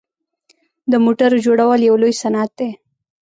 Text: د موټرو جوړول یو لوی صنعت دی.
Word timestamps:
د 0.91 0.93
موټرو 1.05 1.37
جوړول 1.45 1.79
یو 1.89 1.95
لوی 2.01 2.13
صنعت 2.23 2.51
دی. 2.59 2.69